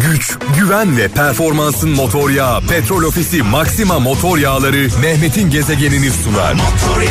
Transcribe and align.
güç, 0.00 0.38
güven 0.58 0.96
ve 0.96 1.08
performansın 1.08 1.90
motor 1.90 2.30
yağı. 2.30 2.60
Petrol 2.60 3.02
Ofisi 3.02 3.42
Maxima 3.42 3.98
Motor 3.98 4.38
Yağları 4.38 4.88
Mehmet'in 5.00 5.50
gezegenini 5.50 6.10
sunar. 6.10 6.52
Motor 6.52 7.02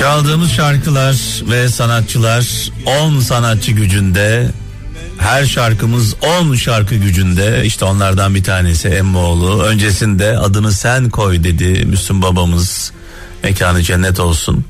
Çaldığımız 0.00 0.52
şarkılar 0.52 1.42
ve 1.50 1.68
sanatçılar 1.68 2.70
10 2.86 3.20
sanatçı 3.20 3.72
gücünde 3.72 4.50
her 5.18 5.46
şarkımız 5.46 6.14
10 6.40 6.54
şarkı 6.54 6.94
gücünde. 6.94 7.62
İşte 7.64 7.84
onlardan 7.84 8.34
bir 8.34 8.44
tanesi 8.44 8.88
Emmoğlu. 8.88 9.62
Öncesinde 9.62 10.38
adını 10.38 10.72
sen 10.72 11.10
koy 11.10 11.44
dedi 11.44 11.86
Müslüm 11.86 12.22
babamız. 12.22 12.92
Mekanı 13.42 13.82
cennet 13.82 14.20
olsun. 14.20 14.64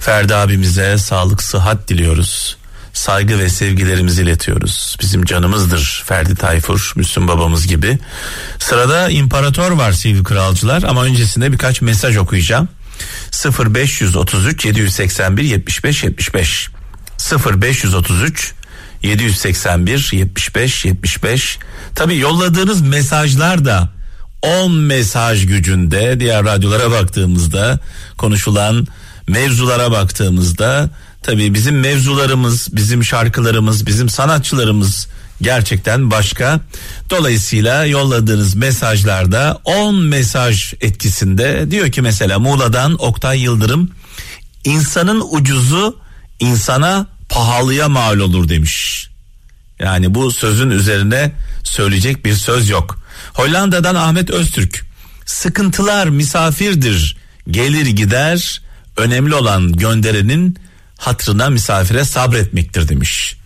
Ferdi 0.00 0.34
abimize 0.34 0.98
sağlık 0.98 1.42
sıhhat 1.42 1.88
diliyoruz 1.88 2.56
saygı 2.94 3.38
ve 3.38 3.48
sevgilerimizi 3.48 4.22
iletiyoruz. 4.22 4.96
Bizim 5.00 5.24
canımızdır 5.24 6.02
Ferdi 6.06 6.34
Tayfur 6.34 6.92
Müslüm 6.96 7.28
babamız 7.28 7.66
gibi. 7.66 7.98
Sırada 8.58 9.10
imparator 9.10 9.70
var 9.70 9.92
sevgili 9.92 10.22
kralcılar 10.22 10.82
ama 10.82 11.04
öncesinde 11.04 11.52
birkaç 11.52 11.82
mesaj 11.82 12.16
okuyacağım. 12.16 12.68
0533 13.58 14.64
781 14.64 15.42
75 15.42 16.04
75 16.04 16.68
0533 17.62 18.54
781 19.02 20.10
75 20.12 20.84
75 20.84 21.58
tabi 21.94 22.18
yolladığınız 22.18 22.80
mesajlar 22.80 23.64
da 23.64 23.88
10 24.42 24.72
mesaj 24.72 25.46
gücünde 25.46 26.20
diğer 26.20 26.44
radyolara 26.44 26.90
baktığımızda 26.90 27.78
konuşulan 28.18 28.86
mevzulara 29.28 29.90
baktığımızda 29.90 30.90
tabi 31.22 31.54
bizim 31.54 31.80
mevzularımız 31.80 32.68
bizim 32.76 33.04
şarkılarımız 33.04 33.86
bizim 33.86 34.08
sanatçılarımız 34.08 35.08
gerçekten 35.42 36.10
başka. 36.10 36.60
Dolayısıyla 37.10 37.84
yolladığınız 37.84 38.54
mesajlarda 38.54 39.60
10 39.64 39.96
mesaj 39.96 40.74
etkisinde 40.80 41.70
diyor 41.70 41.92
ki 41.92 42.02
mesela 42.02 42.38
Muğla'dan 42.38 43.04
Oktay 43.04 43.40
Yıldırım 43.40 43.90
insanın 44.64 45.22
ucuzu 45.30 45.96
insana 46.40 47.06
pahalıya 47.28 47.88
mal 47.88 48.18
olur 48.18 48.48
demiş. 48.48 49.08
Yani 49.78 50.14
bu 50.14 50.30
sözün 50.30 50.70
üzerine 50.70 51.32
söyleyecek 51.64 52.24
bir 52.24 52.34
söz 52.34 52.68
yok. 52.68 52.98
Hollanda'dan 53.32 53.94
Ahmet 53.94 54.30
Öztürk 54.30 54.84
sıkıntılar 55.26 56.06
misafirdir 56.06 57.16
gelir 57.50 57.86
gider 57.86 58.62
önemli 58.96 59.34
olan 59.34 59.72
gönderenin 59.72 60.58
hatrına 60.96 61.50
misafire 61.50 62.04
sabretmektir 62.04 62.88
demiş. 62.88 63.36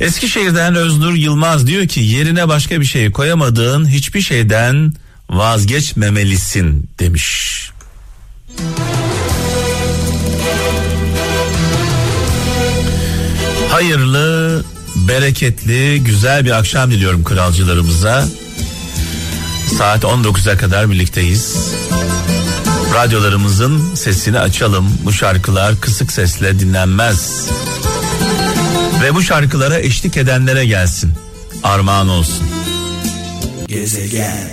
Eskişehir'den 0.00 0.74
Öznur 0.74 1.14
Yılmaz 1.14 1.66
diyor 1.66 1.88
ki 1.88 2.00
yerine 2.00 2.48
başka 2.48 2.80
bir 2.80 2.86
şey 2.86 3.10
koyamadığın 3.10 3.88
hiçbir 3.88 4.20
şeyden 4.20 4.92
vazgeçmemelisin 5.30 6.90
demiş. 6.98 7.48
Hayırlı, 13.70 14.64
bereketli, 14.96 16.04
güzel 16.04 16.44
bir 16.44 16.50
akşam 16.50 16.90
diliyorum 16.90 17.24
kralcılarımıza. 17.24 18.28
Saat 19.78 20.04
19'a 20.04 20.56
kadar 20.56 20.90
birlikteyiz. 20.90 21.74
Radyolarımızın 22.94 23.94
sesini 23.94 24.38
açalım. 24.38 24.98
Bu 25.04 25.12
şarkılar 25.12 25.80
kısık 25.80 26.12
sesle 26.12 26.60
dinlenmez. 26.60 27.48
Ve 29.02 29.14
bu 29.14 29.22
şarkılara 29.22 29.78
eşlik 29.78 30.16
edenlere 30.16 30.64
gelsin. 30.66 31.12
Armağan 31.62 32.08
olsun. 32.08 32.46
Gezegen. 33.68 34.50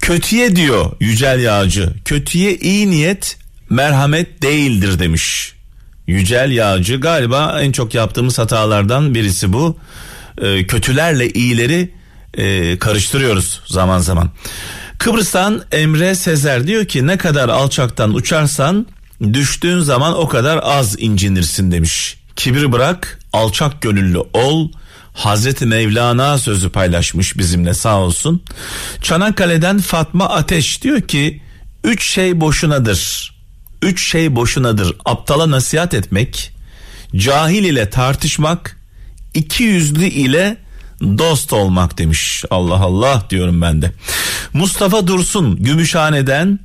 Kötüye 0.00 0.56
diyor 0.56 0.92
Yücel 1.00 1.40
Yağcı. 1.40 1.94
Kötüye 2.04 2.56
iyi 2.56 2.90
niyet 2.90 3.38
merhamet 3.70 4.42
değildir 4.42 4.98
demiş. 4.98 5.54
Yücel 6.06 6.50
Yağcı 6.50 7.00
galiba 7.00 7.60
en 7.60 7.72
çok 7.72 7.94
yaptığımız 7.94 8.38
hatalardan 8.38 9.14
birisi 9.14 9.52
bu. 9.52 9.76
Ee, 10.42 10.66
kötülerle 10.66 11.30
iyileri 11.30 11.90
e, 12.34 12.78
karıştırıyoruz 12.78 13.60
zaman 13.66 13.98
zaman. 13.98 14.30
Kıbrıs'tan 14.98 15.62
Emre 15.72 16.14
Sezer 16.14 16.66
diyor 16.66 16.84
ki 16.84 17.06
ne 17.06 17.16
kadar 17.16 17.48
alçaktan 17.48 18.14
uçarsan 18.14 18.86
düştüğün 19.32 19.80
zaman 19.80 20.18
o 20.18 20.28
kadar 20.28 20.60
az 20.62 20.96
incinirsin 20.98 21.72
demiş. 21.72 22.16
Kibir 22.36 22.72
bırak, 22.72 23.20
alçak 23.32 23.82
gönüllü 23.82 24.18
ol. 24.18 24.68
Hazreti 25.14 25.66
Mevlana 25.66 26.38
sözü 26.38 26.70
paylaşmış 26.70 27.38
bizimle 27.38 27.74
sağ 27.74 27.98
olsun. 27.98 28.42
Çanakkale'den 29.02 29.78
Fatma 29.78 30.28
Ateş 30.28 30.82
diyor 30.82 31.00
ki 31.00 31.42
üç 31.84 32.12
şey 32.12 32.40
boşunadır. 32.40 33.34
Üç 33.82 34.10
şey 34.10 34.36
boşunadır. 34.36 34.96
Aptala 35.04 35.50
nasihat 35.50 35.94
etmek, 35.94 36.52
cahil 37.16 37.64
ile 37.64 37.90
tartışmak, 37.90 38.76
iki 39.34 39.62
yüzlü 39.62 40.04
ile 40.04 40.56
dost 41.00 41.52
olmak 41.52 41.98
demiş. 41.98 42.44
Allah 42.50 42.80
Allah 42.80 43.26
diyorum 43.30 43.62
ben 43.62 43.82
de. 43.82 43.92
Mustafa 44.52 45.06
Dursun 45.06 45.56
Gümüşhane'den 45.56 46.58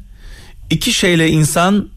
iki 0.69 0.94
şeyle 0.94 1.29
insan 1.29 1.90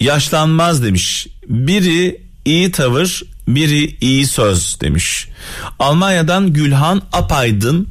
yaşlanmaz 0.00 0.82
demiş. 0.82 1.26
Biri 1.48 2.20
iyi 2.44 2.70
tavır, 2.72 3.22
biri 3.48 3.96
iyi 4.00 4.26
söz 4.26 4.80
demiş. 4.80 5.28
Almanya'dan 5.78 6.52
Gülhan 6.52 7.02
Apaydın 7.12 7.88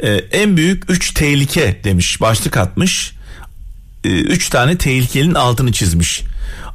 e, 0.00 0.10
en 0.12 0.56
büyük 0.56 0.90
üç 0.90 1.14
tehlike 1.14 1.80
demiş. 1.84 2.20
Başlık 2.20 2.56
atmış. 2.56 3.12
E, 4.04 4.08
üç 4.08 4.48
tane 4.48 4.78
tehlikenin 4.78 5.34
altını 5.34 5.72
çizmiş. 5.72 6.22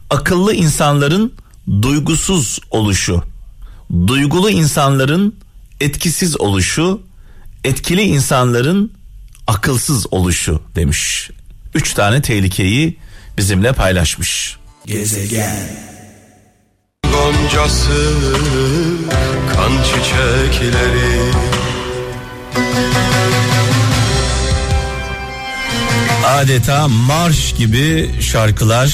Akıllı 0.09 0.53
insanların 0.53 1.33
duygusuz 1.81 2.59
oluşu, 2.71 3.23
duygulu 4.07 4.49
insanların 4.49 5.35
etkisiz 5.81 6.39
oluşu, 6.39 7.01
etkili 7.63 8.01
insanların 8.01 8.93
akılsız 9.47 10.13
oluşu 10.13 10.61
demiş. 10.75 11.29
Üç 11.75 11.93
tane 11.93 12.21
tehlikeyi 12.21 12.97
bizimle 13.37 13.73
paylaşmış. 13.73 14.57
Gezegen 14.85 15.69
goncası 17.03 18.13
kan 19.53 19.83
çiçekleri 19.83 21.31
Adeta 26.25 26.87
marş 26.87 27.53
gibi 27.53 28.09
şarkılar 28.21 28.93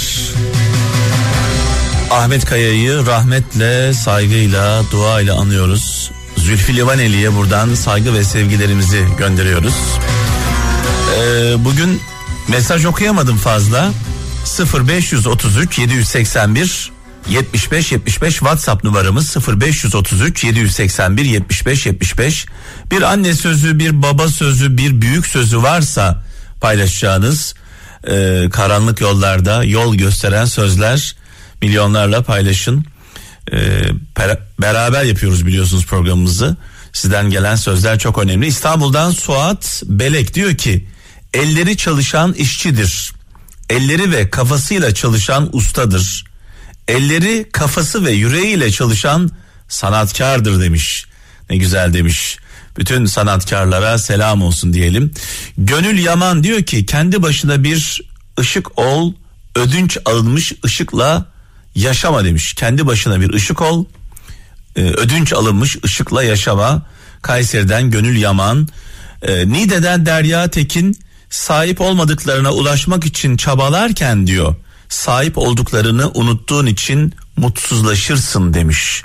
Ahmet 2.11 2.45
Kaya'yı 2.45 3.05
rahmetle, 3.05 3.93
saygıyla, 3.93 4.83
duayla 4.91 5.35
anıyoruz. 5.35 5.94
Zülfü 6.45 6.75
Livaneli'ye 6.75 7.35
buradan 7.35 7.73
saygı 7.73 8.13
ve 8.13 8.23
sevgilerimizi 8.23 9.05
gönderiyoruz. 9.17 9.73
Ee, 11.17 11.65
bugün 11.65 12.01
mesaj 12.47 12.85
okuyamadım 12.85 13.37
fazla. 13.37 13.91
0533 14.89 15.79
781 15.79 16.91
75 17.29 17.91
75 17.91 18.33
WhatsApp 18.33 18.83
numaramız 18.83 19.37
0533 19.61 20.43
781 20.43 21.25
75 21.25 21.85
75 21.85 22.45
bir 22.91 23.01
anne 23.01 23.33
sözü 23.33 23.79
bir 23.79 24.01
baba 24.01 24.27
sözü 24.27 24.77
bir 24.77 25.01
büyük 25.01 25.27
sözü 25.27 25.63
varsa 25.63 26.23
paylaşacağınız 26.61 27.55
e, 28.07 28.45
karanlık 28.51 29.01
yollarda 29.01 29.63
yol 29.63 29.95
gösteren 29.95 30.45
sözler 30.45 31.15
milyonlarla 31.61 32.23
paylaşın 32.23 32.85
e, 33.51 33.81
per, 34.15 34.39
beraber 34.61 35.03
yapıyoruz 35.03 35.45
biliyorsunuz 35.45 35.85
programımızı 35.85 36.57
sizden 36.93 37.29
gelen 37.29 37.55
sözler 37.55 37.99
çok 37.99 38.17
önemli 38.17 38.47
İstanbul'dan 38.47 39.11
Suat 39.11 39.83
Belek 39.85 40.33
diyor 40.33 40.57
ki 40.57 40.87
elleri 41.33 41.77
çalışan 41.77 42.33
işçidir 42.33 43.11
elleri 43.69 44.11
ve 44.11 44.29
kafasıyla 44.29 44.93
çalışan 44.93 45.49
ustadır 45.53 46.25
elleri, 46.87 47.49
kafası 47.51 48.05
ve 48.05 48.11
yüreğiyle 48.11 48.71
çalışan 48.71 49.31
sanatkardır 49.67 50.61
demiş. 50.61 51.05
Ne 51.49 51.57
güzel 51.57 51.93
demiş. 51.93 52.37
Bütün 52.77 53.05
sanatkarlara 53.05 53.97
selam 53.97 54.41
olsun 54.41 54.73
diyelim. 54.73 55.13
Gönül 55.57 55.99
Yaman 55.99 56.43
diyor 56.43 56.63
ki 56.63 56.85
kendi 56.85 57.21
başına 57.23 57.63
bir 57.63 58.01
ışık 58.39 58.79
ol, 58.79 59.13
ödünç 59.55 59.97
alınmış 60.05 60.53
ışıkla 60.65 61.25
yaşama 61.75 62.25
demiş. 62.25 62.53
Kendi 62.53 62.87
başına 62.87 63.21
bir 63.21 63.33
ışık 63.33 63.61
ol, 63.61 63.85
e, 64.75 64.81
ödünç 64.81 65.33
alınmış 65.33 65.77
ışıkla 65.85 66.23
yaşama. 66.23 66.85
Kayseri'den 67.21 67.91
Gönül 67.91 68.17
Yaman, 68.17 68.67
e, 69.21 69.49
Nide'den 69.49 70.05
Derya 70.05 70.47
Tekin 70.47 70.97
sahip 71.29 71.81
olmadıklarına 71.81 72.51
ulaşmak 72.51 73.05
için 73.05 73.37
çabalarken 73.37 74.27
diyor 74.27 74.55
sahip 74.89 75.37
olduklarını 75.37 76.11
unuttuğun 76.13 76.65
için 76.65 77.13
mutsuzlaşırsın 77.37 78.53
demiş. 78.53 79.01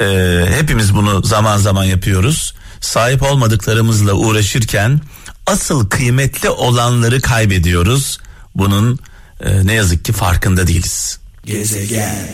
Ee, 0.00 0.46
hepimiz 0.58 0.94
bunu 0.94 1.22
zaman 1.22 1.56
zaman 1.56 1.84
yapıyoruz. 1.84 2.54
Sahip 2.80 3.22
olmadıklarımızla 3.22 4.12
uğraşırken 4.12 5.00
asıl 5.46 5.88
kıymetli 5.88 6.50
olanları 6.50 7.20
kaybediyoruz. 7.20 8.18
Bunun 8.54 8.98
e, 9.40 9.66
ne 9.66 9.72
yazık 9.72 10.04
ki 10.04 10.12
farkında 10.12 10.66
değiliz. 10.66 11.18
Gezegen. 11.46 12.28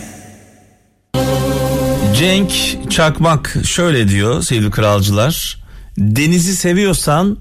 Cenk 2.18 2.52
Çakmak 2.90 3.56
şöyle 3.64 4.08
diyor 4.08 4.42
sevgili 4.42 4.70
kralcılar. 4.70 5.58
Denizi 5.98 6.56
seviyorsan 6.56 7.38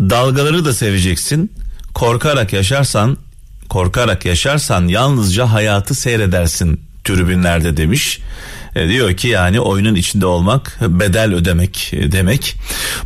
dalgaları 0.00 0.64
da 0.64 0.74
seveceksin. 0.74 1.52
Korkarak 1.94 2.52
yaşarsan 2.52 3.16
korkarak 3.68 4.24
yaşarsan 4.24 4.88
yalnızca 4.88 5.52
hayatı 5.52 5.94
seyredersin 5.94 6.80
tribünlerde 7.04 7.76
demiş. 7.76 8.20
E, 8.76 8.88
diyor 8.88 9.16
ki 9.16 9.28
yani 9.28 9.60
oyunun 9.60 9.94
içinde 9.94 10.26
olmak 10.26 10.78
bedel 10.80 11.34
ödemek 11.34 11.90
e, 11.94 12.12
demek. 12.12 12.54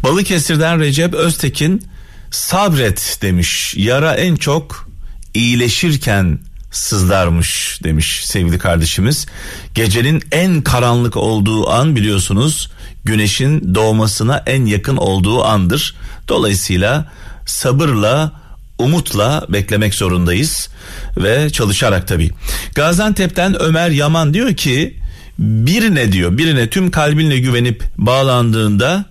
Balıkesir'den 0.02 0.80
Recep 0.80 1.14
Öztekin 1.14 1.82
sabret 2.30 3.18
demiş. 3.22 3.74
Yara 3.76 4.14
en 4.14 4.36
çok 4.36 4.88
iyileşirken 5.34 6.38
sızlarmış 6.70 7.80
demiş 7.84 8.26
sevgili 8.26 8.58
kardeşimiz. 8.58 9.26
Gecenin 9.74 10.22
en 10.32 10.62
karanlık 10.62 11.16
olduğu 11.16 11.70
an 11.70 11.96
biliyorsunuz 11.96 12.70
güneşin 13.04 13.74
doğmasına 13.74 14.42
en 14.46 14.66
yakın 14.66 14.96
olduğu 14.96 15.44
andır. 15.44 15.94
Dolayısıyla 16.28 17.12
sabırla 17.46 18.32
umutla 18.78 19.46
beklemek 19.48 19.94
zorundayız 19.94 20.68
ve 21.16 21.50
çalışarak 21.50 22.08
tabii. 22.08 22.30
Gaziantep'ten 22.74 23.62
Ömer 23.62 23.90
Yaman 23.90 24.34
diyor 24.34 24.54
ki 24.54 24.96
birine 25.38 26.12
diyor 26.12 26.38
birine 26.38 26.70
tüm 26.70 26.90
kalbinle 26.90 27.38
güvenip 27.38 27.84
bağlandığında 27.98 29.04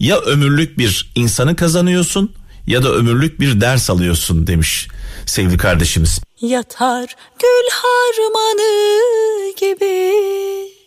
ya 0.00 0.18
ömürlük 0.18 0.78
bir 0.78 1.10
insanı 1.14 1.56
kazanıyorsun 1.56 2.32
ya 2.66 2.82
da 2.82 2.92
ömürlük 2.92 3.40
bir 3.40 3.60
ders 3.60 3.90
alıyorsun 3.90 4.46
demiş 4.46 4.88
sevgili 5.26 5.56
kardeşimiz. 5.56 6.20
Yatar 6.48 7.16
gül 7.38 7.68
harmanı 7.72 9.52
gibi 9.60 10.12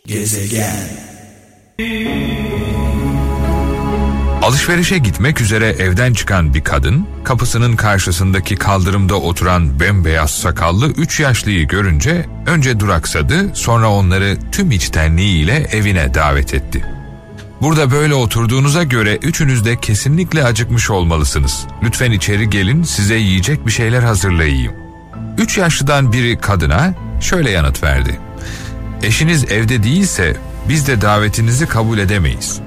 gezegen. 0.05 0.89
Alışverişe 4.41 4.97
gitmek 4.97 5.41
üzere 5.41 5.69
evden 5.69 6.13
çıkan 6.13 6.53
bir 6.53 6.63
kadın, 6.63 7.07
kapısının 7.23 7.75
karşısındaki 7.75 8.55
kaldırımda 8.55 9.15
oturan 9.15 9.79
bembeyaz 9.79 10.31
sakallı 10.31 10.87
üç 10.87 11.19
yaşlıyı 11.19 11.67
görünce 11.67 12.25
önce 12.47 12.79
duraksadı, 12.79 13.55
sonra 13.55 13.91
onları 13.91 14.37
tüm 14.51 14.71
içtenliğiyle 14.71 15.67
evine 15.71 16.13
davet 16.13 16.53
etti. 16.53 16.85
Burada 17.61 17.91
böyle 17.91 18.13
oturduğunuza 18.13 18.83
göre 18.83 19.15
üçünüz 19.15 19.65
de 19.65 19.79
kesinlikle 19.79 20.43
acıkmış 20.43 20.89
olmalısınız. 20.89 21.67
Lütfen 21.83 22.11
içeri 22.11 22.49
gelin 22.49 22.83
size 22.83 23.15
yiyecek 23.15 23.65
bir 23.65 23.71
şeyler 23.71 24.03
hazırlayayım. 24.03 24.86
Üç 25.37 25.57
yaşlıdan 25.57 26.13
biri 26.13 26.37
kadına 26.37 26.93
şöyle 27.21 27.51
yanıt 27.51 27.83
verdi. 27.83 28.19
Eşiniz 29.03 29.51
evde 29.51 29.83
değilse 29.83 30.37
biz 30.69 30.87
de 30.87 31.01
davetinizi 31.01 31.65
kabul 31.65 31.97
edemeyiz. 31.97 32.59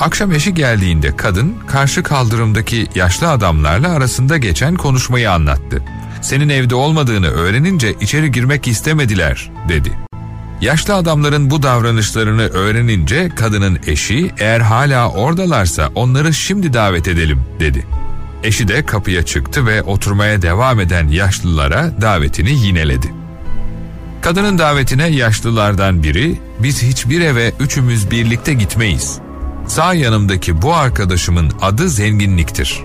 Akşam 0.00 0.32
eşi 0.32 0.54
geldiğinde 0.54 1.16
kadın 1.16 1.54
karşı 1.66 2.02
kaldırımdaki 2.02 2.86
yaşlı 2.94 3.30
adamlarla 3.30 3.88
arasında 3.88 4.38
geçen 4.38 4.74
konuşmayı 4.74 5.30
anlattı. 5.30 5.82
Senin 6.22 6.48
evde 6.48 6.74
olmadığını 6.74 7.26
öğrenince 7.26 7.94
içeri 8.00 8.30
girmek 8.32 8.68
istemediler 8.68 9.50
dedi. 9.68 9.92
Yaşlı 10.60 10.94
adamların 10.94 11.50
bu 11.50 11.62
davranışlarını 11.62 12.42
öğrenince 12.42 13.28
kadının 13.28 13.78
eşi 13.86 14.30
eğer 14.38 14.60
hala 14.60 15.10
oradalarsa 15.10 15.90
onları 15.94 16.34
şimdi 16.34 16.72
davet 16.72 17.08
edelim 17.08 17.42
dedi. 17.60 17.86
Eşi 18.46 18.68
de 18.68 18.86
kapıya 18.86 19.22
çıktı 19.22 19.66
ve 19.66 19.82
oturmaya 19.82 20.42
devam 20.42 20.80
eden 20.80 21.08
yaşlılara 21.08 22.00
davetini 22.00 22.50
yineledi. 22.50 23.12
Kadının 24.20 24.58
davetine 24.58 25.06
yaşlılardan 25.06 26.02
biri 26.02 26.40
biz 26.58 26.82
hiçbir 26.82 27.20
eve 27.20 27.52
üçümüz 27.60 28.10
birlikte 28.10 28.54
gitmeyiz. 28.54 29.18
Sağ 29.66 29.94
yanımdaki 29.94 30.62
bu 30.62 30.74
arkadaşımın 30.74 31.52
adı 31.62 31.88
zenginliktir. 31.88 32.82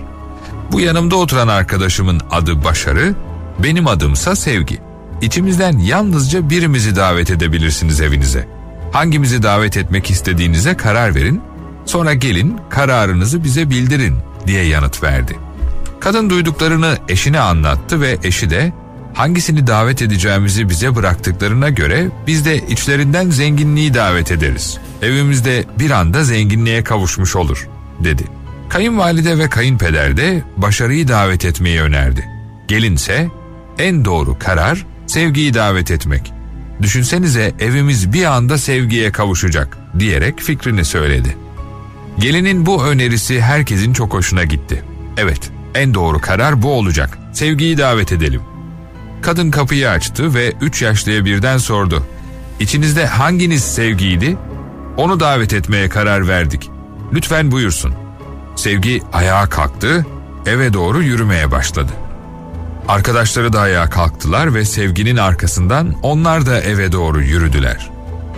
Bu 0.72 0.80
yanımda 0.80 1.16
oturan 1.16 1.48
arkadaşımın 1.48 2.20
adı 2.30 2.64
başarı, 2.64 3.14
benim 3.58 3.86
adımsa 3.86 4.36
sevgi. 4.36 4.78
İçimizden 5.20 5.78
yalnızca 5.78 6.50
birimizi 6.50 6.96
davet 6.96 7.30
edebilirsiniz 7.30 8.00
evinize. 8.00 8.48
Hangimizi 8.92 9.42
davet 9.42 9.76
etmek 9.76 10.10
istediğinize 10.10 10.76
karar 10.76 11.14
verin, 11.14 11.40
sonra 11.86 12.14
gelin 12.14 12.56
kararınızı 12.70 13.44
bize 13.44 13.70
bildirin 13.70 14.16
diye 14.46 14.64
yanıt 14.64 15.02
verdi. 15.02 15.36
Kadın 16.02 16.30
duyduklarını 16.30 16.98
eşine 17.08 17.40
anlattı 17.40 18.00
ve 18.00 18.18
eşi 18.24 18.50
de 18.50 18.72
hangisini 19.14 19.66
davet 19.66 20.02
edeceğimizi 20.02 20.68
bize 20.68 20.94
bıraktıklarına 20.94 21.68
göre 21.68 22.08
biz 22.26 22.44
de 22.44 22.56
içlerinden 22.56 23.30
zenginliği 23.30 23.94
davet 23.94 24.32
ederiz. 24.32 24.78
Evimizde 25.02 25.64
bir 25.78 25.90
anda 25.90 26.24
zenginliğe 26.24 26.84
kavuşmuş 26.84 27.36
olur, 27.36 27.68
dedi. 28.00 28.24
Kayınvalide 28.68 29.38
ve 29.38 29.48
kayınpeder 29.48 30.16
de 30.16 30.42
başarıyı 30.56 31.08
davet 31.08 31.44
etmeyi 31.44 31.80
önerdi. 31.80 32.28
Gelinse 32.68 33.28
en 33.78 34.04
doğru 34.04 34.38
karar 34.38 34.86
sevgiyi 35.06 35.54
davet 35.54 35.90
etmek. 35.90 36.32
Düşünsenize 36.82 37.52
evimiz 37.60 38.12
bir 38.12 38.24
anda 38.24 38.58
sevgiye 38.58 39.12
kavuşacak 39.12 39.78
diyerek 39.98 40.40
fikrini 40.40 40.84
söyledi. 40.84 41.36
Gelinin 42.18 42.66
bu 42.66 42.84
önerisi 42.84 43.42
herkesin 43.42 43.92
çok 43.92 44.14
hoşuna 44.14 44.44
gitti. 44.44 44.82
Evet, 45.16 45.50
en 45.74 45.94
doğru 45.94 46.20
karar 46.20 46.62
bu 46.62 46.72
olacak. 46.72 47.18
Sevgiyi 47.32 47.78
davet 47.78 48.12
edelim. 48.12 48.42
Kadın 49.22 49.50
kapıyı 49.50 49.90
açtı 49.90 50.34
ve 50.34 50.52
üç 50.60 50.82
yaşlıya 50.82 51.24
birden 51.24 51.58
sordu. 51.58 52.02
İçinizde 52.60 53.06
hanginiz 53.06 53.64
sevgiydi? 53.64 54.36
Onu 54.96 55.20
davet 55.20 55.52
etmeye 55.52 55.88
karar 55.88 56.28
verdik. 56.28 56.70
Lütfen 57.12 57.50
buyursun. 57.50 57.94
Sevgi 58.56 59.02
ayağa 59.12 59.48
kalktı, 59.48 60.06
eve 60.46 60.72
doğru 60.72 61.02
yürümeye 61.02 61.50
başladı. 61.50 61.92
Arkadaşları 62.88 63.52
da 63.52 63.60
ayağa 63.60 63.90
kalktılar 63.90 64.54
ve 64.54 64.64
sevginin 64.64 65.16
arkasından 65.16 65.94
onlar 66.02 66.46
da 66.46 66.60
eve 66.60 66.92
doğru 66.92 67.22
yürüdüler. 67.22 67.90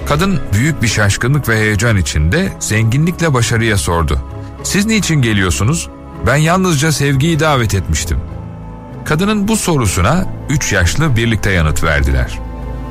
Kadın 0.07 0.41
büyük 0.53 0.83
bir 0.83 0.89
şaşkınlık 0.89 1.49
ve 1.49 1.57
heyecan 1.57 1.97
içinde 1.97 2.53
zenginlikle 2.61 3.35
başarıya 3.35 3.77
sordu. 3.77 4.21
Siz 4.63 4.87
niçin 4.87 5.23
geliyorsunuz? 5.23 5.89
Ben 6.27 6.37
yalnızca 6.37 6.93
sevgiyi 6.93 7.41
davet 7.41 7.75
etmiştim. 7.75 8.19
Kadının 9.05 9.49
bu 9.49 9.57
sorusuna 9.57 10.27
üç 10.49 10.73
yaşlı 10.73 11.17
birlikte 11.17 11.51
yanıt 11.51 11.85
verdiler. 11.85 12.39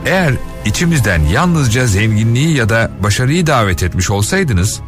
Eğer 0.05 0.33
içimizden 0.65 1.19
yalnızca 1.19 1.87
zenginliği 1.87 2.55
ya 2.55 2.69
da 2.69 2.91
başarıyı 3.03 3.47
davet 3.47 3.83
etmiş 3.83 4.09
olsaydınız, 4.09 4.81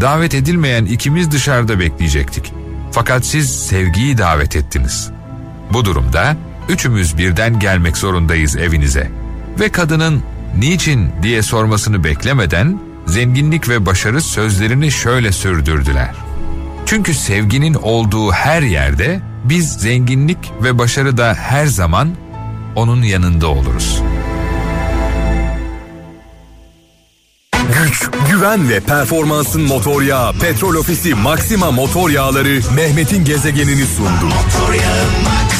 davet 0.00 0.34
edilmeyen 0.34 0.84
ikimiz 0.84 1.30
dışarıda 1.30 1.80
bekleyecektik. 1.80 2.52
Fakat 2.92 3.26
siz 3.26 3.66
sevgiyi 3.66 4.18
davet 4.18 4.56
ettiniz. 4.56 5.10
Bu 5.72 5.84
durumda 5.84 6.36
üçümüz 6.68 7.18
birden 7.18 7.58
gelmek 7.58 7.96
zorundayız 7.96 8.56
evinize. 8.56 9.10
Ve 9.60 9.68
kadının 9.68 10.22
niçin 10.58 11.10
diye 11.22 11.42
sormasını 11.42 12.04
beklemeden 12.04 12.80
zenginlik 13.06 13.68
ve 13.68 13.86
başarı 13.86 14.20
sözlerini 14.20 14.90
şöyle 14.90 15.32
sürdürdüler. 15.32 16.27
Çünkü 16.88 17.14
sevginin 17.14 17.74
olduğu 17.74 18.32
her 18.32 18.62
yerde 18.62 19.20
biz 19.44 19.72
zenginlik 19.72 20.38
ve 20.62 20.78
başarıda 20.78 21.34
her 21.34 21.66
zaman 21.66 22.16
onun 22.76 23.02
yanında 23.02 23.48
oluruz. 23.48 24.02
Güç, 27.52 28.10
güven 28.30 28.68
ve 28.68 28.80
performansın 28.80 29.62
motor 29.62 30.02
yağı 30.02 30.32
Petrol 30.32 30.74
Ofisi 30.74 31.14
Maxima 31.14 31.70
motor 31.70 32.10
yağları 32.10 32.60
Mehmet'in 32.74 33.24
gezegenini 33.24 33.86
sundu. 33.86 34.24
Motor 34.24 34.74
yağı 34.74 35.04
Maxima. 35.24 35.57